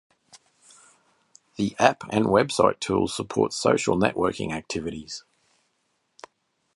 [1.57, 5.23] The app and website tools support social networking activities.